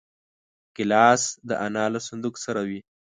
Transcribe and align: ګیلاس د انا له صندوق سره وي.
ګیلاس 0.75 1.23
د 1.47 1.49
انا 1.65 1.85
له 1.93 1.99
صندوق 2.07 2.35
سره 2.45 2.61
وي. 2.67 2.79